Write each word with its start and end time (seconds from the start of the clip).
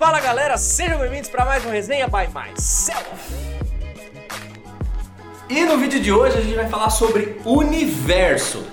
Fala 0.00 0.18
galera, 0.18 0.56
sejam 0.56 0.98
bem-vindos 0.98 1.28
para 1.28 1.44
mais 1.44 1.62
uma 1.62 1.72
resenha 1.72 2.08
by 2.08 2.26
Myself. 2.32 3.04
E 5.46 5.62
no 5.66 5.76
vídeo 5.76 6.00
de 6.00 6.10
hoje 6.10 6.38
a 6.38 6.40
gente 6.40 6.54
vai 6.54 6.66
falar 6.70 6.88
sobre 6.88 7.38
universo. 7.44 8.64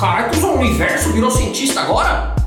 Caralho, 0.00 0.44
o 0.44 0.58
universo 0.58 1.12
virou 1.12 1.30
cientista 1.30 1.80
agora? 1.82 2.37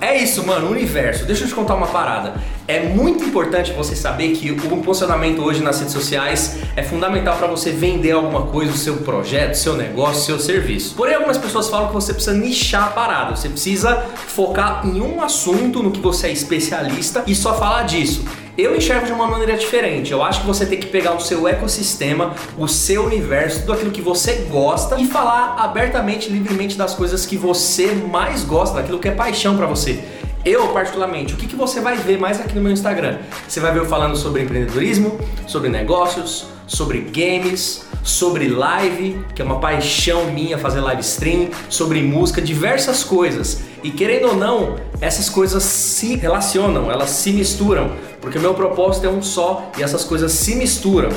É 0.00 0.16
isso, 0.16 0.46
mano, 0.46 0.70
universo. 0.70 1.24
Deixa 1.24 1.42
eu 1.44 1.48
te 1.48 1.54
contar 1.54 1.74
uma 1.74 1.88
parada. 1.88 2.34
É 2.68 2.80
muito 2.80 3.24
importante 3.24 3.72
você 3.72 3.96
saber 3.96 4.32
que 4.32 4.52
o 4.52 4.82
posicionamento 4.82 5.42
hoje 5.42 5.62
nas 5.62 5.78
redes 5.78 5.92
sociais 5.92 6.58
é 6.76 6.82
fundamental 6.82 7.36
para 7.36 7.48
você 7.48 7.72
vender 7.72 8.12
alguma 8.12 8.42
coisa, 8.42 8.72
o 8.72 8.76
seu 8.76 8.98
projeto, 8.98 9.54
seu 9.54 9.76
negócio, 9.76 10.22
seu 10.22 10.38
serviço. 10.38 10.94
Porém, 10.94 11.14
algumas 11.14 11.38
pessoas 11.38 11.68
falam 11.68 11.88
que 11.88 11.94
você 11.94 12.12
precisa 12.12 12.36
nichar 12.36 12.84
a 12.84 12.90
parada, 12.90 13.34
você 13.34 13.48
precisa 13.48 14.04
focar 14.28 14.86
em 14.86 15.00
um 15.00 15.20
assunto 15.20 15.82
no 15.82 15.90
que 15.90 16.00
você 16.00 16.28
é 16.28 16.32
especialista 16.32 17.24
e 17.26 17.34
só 17.34 17.54
falar 17.58 17.82
disso. 17.84 18.24
Eu 18.58 18.74
enxergo 18.74 19.06
de 19.06 19.12
uma 19.12 19.28
maneira 19.28 19.56
diferente. 19.56 20.10
Eu 20.10 20.20
acho 20.20 20.40
que 20.40 20.46
você 20.48 20.66
tem 20.66 20.80
que 20.80 20.88
pegar 20.88 21.14
o 21.14 21.20
seu 21.20 21.46
ecossistema, 21.46 22.34
o 22.56 22.66
seu 22.66 23.04
universo, 23.04 23.60
tudo 23.60 23.74
aquilo 23.74 23.92
que 23.92 24.02
você 24.02 24.48
gosta 24.50 25.00
e 25.00 25.06
falar 25.06 25.54
abertamente, 25.60 26.28
livremente 26.28 26.76
das 26.76 26.92
coisas 26.92 27.24
que 27.24 27.36
você 27.36 27.92
mais 27.94 28.42
gosta, 28.42 28.78
daquilo 28.78 28.98
que 28.98 29.06
é 29.06 29.12
paixão 29.12 29.56
para 29.56 29.64
você. 29.64 30.02
Eu, 30.44 30.72
particularmente, 30.72 31.34
o 31.34 31.36
que, 31.36 31.46
que 31.46 31.54
você 31.54 31.80
vai 31.80 31.98
ver 31.98 32.18
mais 32.18 32.40
aqui 32.40 32.56
no 32.56 32.60
meu 32.60 32.72
Instagram? 32.72 33.18
Você 33.46 33.60
vai 33.60 33.72
ver 33.72 33.78
eu 33.78 33.86
falando 33.86 34.16
sobre 34.16 34.42
empreendedorismo, 34.42 35.20
sobre 35.46 35.68
negócios, 35.68 36.48
sobre 36.68 37.00
games, 37.00 37.84
sobre 38.04 38.46
live, 38.48 39.24
que 39.34 39.42
é 39.42 39.44
uma 39.44 39.58
paixão 39.58 40.30
minha 40.30 40.56
fazer 40.56 40.80
live 40.80 41.00
stream, 41.00 41.48
sobre 41.68 42.00
música, 42.02 42.40
diversas 42.40 43.02
coisas. 43.02 43.62
E 43.82 43.90
querendo 43.90 44.28
ou 44.28 44.36
não, 44.36 44.76
essas 45.00 45.28
coisas 45.28 45.64
se 45.64 46.14
relacionam, 46.14 46.90
elas 46.90 47.10
se 47.10 47.32
misturam, 47.32 47.90
porque 48.20 48.38
o 48.38 48.40
meu 48.40 48.54
propósito 48.54 49.06
é 49.06 49.10
um 49.10 49.22
só 49.22 49.70
e 49.76 49.82
essas 49.82 50.04
coisas 50.04 50.30
se 50.30 50.54
misturam. 50.54 51.10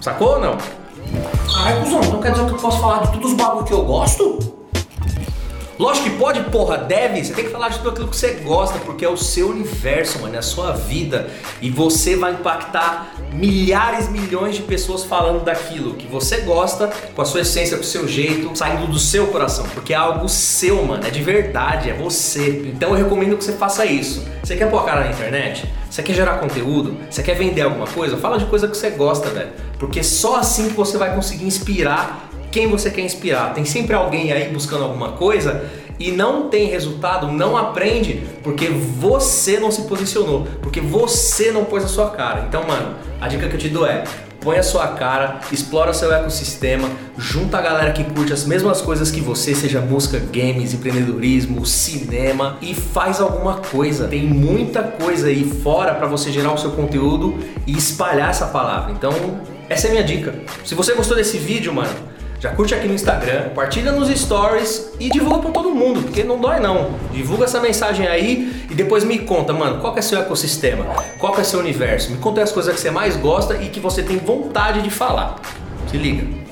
Sacou 0.00 0.34
ou 0.34 0.40
não? 0.40 0.58
Ai, 1.56 1.78
cuzão, 1.80 2.00
então 2.00 2.20
quer 2.20 2.32
dizer 2.32 2.46
que 2.46 2.52
eu 2.52 2.58
posso 2.58 2.80
falar 2.80 3.02
de 3.02 3.12
todos 3.12 3.32
os 3.32 3.36
bagulho 3.36 3.64
que 3.64 3.72
eu 3.72 3.84
gosto? 3.84 4.60
Lógico 5.80 6.10
que 6.10 6.16
pode, 6.16 6.40
porra, 6.50 6.76
deve. 6.76 7.24
Você 7.24 7.32
tem 7.32 7.46
que 7.46 7.50
falar 7.50 7.70
de 7.70 7.78
tudo 7.78 7.88
aquilo 7.88 8.08
que 8.08 8.16
você 8.16 8.32
gosta, 8.44 8.78
porque 8.80 9.02
é 9.02 9.08
o 9.08 9.16
seu 9.16 9.48
universo, 9.48 10.18
mano, 10.20 10.34
é 10.34 10.38
a 10.38 10.42
sua 10.42 10.72
vida. 10.72 11.30
E 11.62 11.70
você 11.70 12.16
vai 12.16 12.32
impactar 12.32 13.14
milhares, 13.32 14.08
milhões 14.08 14.56
de 14.56 14.62
pessoas 14.62 15.04
falando 15.04 15.44
daquilo 15.44 15.94
que 15.94 16.06
você 16.06 16.38
gosta, 16.38 16.90
com 17.14 17.22
a 17.22 17.24
sua 17.24 17.40
essência, 17.42 17.76
com 17.76 17.82
o 17.82 17.86
seu 17.86 18.06
jeito, 18.08 18.50
saindo 18.54 18.86
do 18.86 18.98
seu 18.98 19.28
coração, 19.28 19.66
porque 19.74 19.92
é 19.92 19.96
algo 19.96 20.28
seu, 20.28 20.84
mano, 20.84 21.06
é 21.06 21.10
de 21.10 21.22
verdade, 21.22 21.90
é 21.90 21.94
você. 21.94 22.62
Então 22.66 22.90
eu 22.90 22.96
recomendo 22.96 23.36
que 23.36 23.44
você 23.44 23.52
faça 23.52 23.84
isso. 23.84 24.24
Você 24.42 24.56
quer 24.56 24.70
pôr 24.70 24.78
a 24.78 24.84
cara 24.84 25.04
na 25.04 25.10
internet? 25.10 25.64
Você 25.88 26.02
quer 26.02 26.14
gerar 26.14 26.38
conteúdo? 26.38 26.96
Você 27.10 27.22
quer 27.22 27.34
vender 27.34 27.62
alguma 27.62 27.86
coisa? 27.86 28.16
Fala 28.16 28.38
de 28.38 28.46
coisa 28.46 28.68
que 28.68 28.76
você 28.76 28.90
gosta, 28.90 29.28
velho. 29.30 29.50
Porque 29.78 30.02
só 30.02 30.36
assim 30.36 30.68
que 30.68 30.74
você 30.74 30.98
vai 30.98 31.14
conseguir 31.14 31.44
inspirar 31.44 32.28
quem 32.50 32.66
você 32.66 32.90
quer 32.90 33.02
inspirar. 33.02 33.54
Tem 33.54 33.64
sempre 33.64 33.94
alguém 33.94 34.32
aí 34.32 34.48
buscando 34.48 34.84
alguma 34.84 35.12
coisa 35.12 35.64
e 36.00 36.10
não 36.10 36.48
tem 36.48 36.66
resultado, 36.66 37.30
não 37.30 37.56
aprende 37.56 38.24
porque 38.42 38.68
você 38.68 39.60
não 39.60 39.70
se 39.70 39.82
posicionou, 39.82 40.48
porque 40.62 40.80
você 40.80 41.52
não 41.52 41.66
pôs 41.66 41.84
a 41.84 41.88
sua 41.88 42.10
cara. 42.10 42.46
Então, 42.48 42.66
mano, 42.66 42.96
a 43.20 43.28
dica 43.28 43.46
que 43.46 43.54
eu 43.54 43.60
te 43.60 43.68
dou 43.68 43.86
é: 43.86 44.02
põe 44.40 44.56
a 44.56 44.62
sua 44.62 44.88
cara, 44.88 45.40
explora 45.52 45.92
seu 45.92 46.10
ecossistema, 46.10 46.88
junta 47.18 47.58
a 47.58 47.60
galera 47.60 47.92
que 47.92 48.02
curte 48.02 48.32
as 48.32 48.46
mesmas 48.46 48.80
coisas 48.80 49.10
que 49.10 49.20
você, 49.20 49.54
seja 49.54 49.82
música, 49.82 50.18
games, 50.18 50.72
empreendedorismo, 50.72 51.66
cinema 51.66 52.56
e 52.62 52.74
faz 52.74 53.20
alguma 53.20 53.56
coisa. 53.56 54.08
Tem 54.08 54.24
muita 54.24 54.82
coisa 54.82 55.26
aí 55.28 55.44
fora 55.62 55.94
para 55.94 56.06
você 56.06 56.32
gerar 56.32 56.52
o 56.54 56.58
seu 56.58 56.70
conteúdo 56.70 57.38
e 57.66 57.76
espalhar 57.76 58.30
essa 58.30 58.46
palavra. 58.46 58.92
Então, 58.92 59.12
essa 59.68 59.86
é 59.86 59.90
a 59.90 59.92
minha 59.92 60.04
dica. 60.04 60.34
Se 60.64 60.74
você 60.74 60.94
gostou 60.94 61.16
desse 61.16 61.36
vídeo, 61.36 61.74
mano, 61.74 61.94
já 62.40 62.50
curte 62.52 62.74
aqui 62.74 62.88
no 62.88 62.94
Instagram, 62.94 63.50
compartilha 63.50 63.92
nos 63.92 64.08
stories 64.08 64.92
e 64.98 65.10
divulga 65.10 65.40
para 65.40 65.50
todo 65.50 65.70
mundo, 65.70 66.00
porque 66.02 66.24
não 66.24 66.38
dói 66.38 66.58
não. 66.58 66.92
Divulga 67.12 67.44
essa 67.44 67.60
mensagem 67.60 68.06
aí 68.06 68.66
e 68.70 68.74
depois 68.74 69.04
me 69.04 69.18
conta, 69.18 69.52
mano, 69.52 69.78
qual 69.82 69.96
é 69.98 70.00
seu 70.00 70.18
ecossistema? 70.18 70.86
Qual 71.18 71.38
é 71.38 71.44
seu 71.44 71.60
universo? 71.60 72.10
Me 72.10 72.16
conta 72.16 72.42
as 72.42 72.50
coisas 72.50 72.74
que 72.74 72.80
você 72.80 72.90
mais 72.90 73.14
gosta 73.14 73.56
e 73.56 73.68
que 73.68 73.78
você 73.78 74.02
tem 74.02 74.16
vontade 74.16 74.80
de 74.80 74.88
falar. 74.88 75.38
Se 75.90 75.98
liga. 75.98 76.49